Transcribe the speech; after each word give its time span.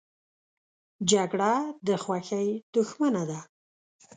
جګړه 1.11 1.53
د 1.87 1.89
خوښۍ 2.03 2.49
دښمنه 2.73 3.23
ده 3.29 3.39